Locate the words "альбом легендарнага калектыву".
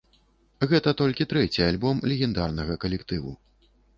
1.67-3.37